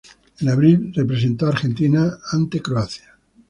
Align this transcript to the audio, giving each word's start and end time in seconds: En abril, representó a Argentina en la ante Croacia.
En 0.39 0.47
abril, 0.49 0.91
representó 0.95 1.45
a 1.45 1.49
Argentina 1.49 1.99
en 1.99 2.09
la 2.09 2.17
ante 2.31 2.59
Croacia. 2.59 3.19